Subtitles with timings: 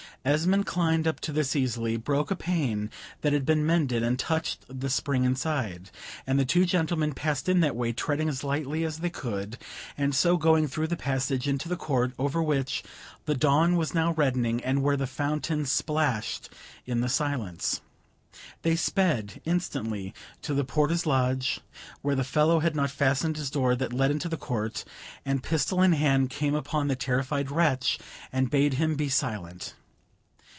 [0.23, 4.63] Esmond climbed up to this easily, broke a pane that had been mended, and touched
[4.69, 5.89] the spring inside,
[6.27, 9.57] and the two gentlemen passed in that way, treading as lightly as they could;
[9.97, 12.83] and so going through the passage into the court, over which
[13.25, 16.51] the dawn was now reddening, and where the fountain plashed
[16.85, 17.81] in the silence.
[18.61, 20.13] They sped instantly
[20.43, 21.61] to the porter's lodge,
[22.03, 24.85] where the fellow had not fastened his door that led into the court;
[25.25, 27.97] and pistol in hand came upon the terrified wretch,
[28.31, 29.73] and bade him be silent.